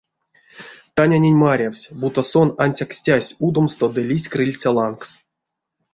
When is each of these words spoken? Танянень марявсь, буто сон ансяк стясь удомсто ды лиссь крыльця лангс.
Танянень 0.95 1.39
марявсь, 1.45 1.89
буто 1.99 2.21
сон 2.31 2.49
ансяк 2.63 2.91
стясь 2.99 3.35
удомсто 3.45 3.85
ды 3.95 4.01
лиссь 4.09 4.29
крыльця 4.33 4.69
лангс. 4.77 5.09